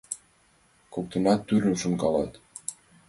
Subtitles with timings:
[0.93, 2.31] Коктынат тӱрлым шонкалат.